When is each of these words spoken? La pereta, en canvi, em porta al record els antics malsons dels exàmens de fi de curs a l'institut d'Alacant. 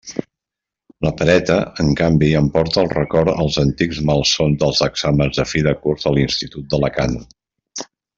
La 1.07 1.11
pereta, 1.19 1.57
en 1.83 1.91
canvi, 1.99 2.29
em 2.39 2.47
porta 2.55 2.81
al 2.83 2.89
record 2.93 3.31
els 3.45 3.59
antics 3.67 3.99
malsons 4.11 4.57
dels 4.63 4.81
exàmens 4.89 5.37
de 5.41 5.47
fi 5.51 5.63
de 5.69 5.75
curs 5.85 6.09
a 6.09 6.15
l'institut 6.17 6.67
d'Alacant. 6.73 7.15